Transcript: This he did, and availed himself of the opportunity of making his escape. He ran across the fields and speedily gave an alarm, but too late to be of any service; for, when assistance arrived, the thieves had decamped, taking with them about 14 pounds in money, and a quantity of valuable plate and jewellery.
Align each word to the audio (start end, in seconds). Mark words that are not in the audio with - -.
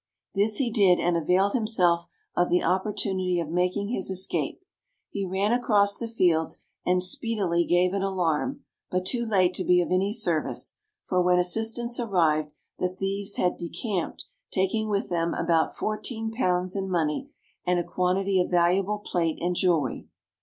This 0.33 0.55
he 0.57 0.71
did, 0.71 0.99
and 0.99 1.15
availed 1.15 1.53
himself 1.53 2.07
of 2.35 2.49
the 2.49 2.63
opportunity 2.63 3.39
of 3.39 3.49
making 3.51 3.89
his 3.89 4.09
escape. 4.09 4.63
He 5.11 5.27
ran 5.27 5.51
across 5.53 5.95
the 5.99 6.07
fields 6.07 6.63
and 6.83 7.03
speedily 7.03 7.65
gave 7.67 7.93
an 7.93 8.01
alarm, 8.01 8.61
but 8.89 9.05
too 9.05 9.23
late 9.23 9.53
to 9.53 9.63
be 9.63 9.79
of 9.79 9.91
any 9.91 10.11
service; 10.11 10.79
for, 11.03 11.21
when 11.21 11.37
assistance 11.37 11.99
arrived, 11.99 12.49
the 12.79 12.89
thieves 12.89 13.35
had 13.35 13.57
decamped, 13.57 14.25
taking 14.51 14.89
with 14.89 15.07
them 15.09 15.35
about 15.35 15.75
14 15.77 16.31
pounds 16.31 16.75
in 16.75 16.89
money, 16.89 17.29
and 17.63 17.77
a 17.77 17.83
quantity 17.83 18.41
of 18.41 18.49
valuable 18.49 18.97
plate 18.97 19.37
and 19.39 19.55
jewellery. 19.55 20.07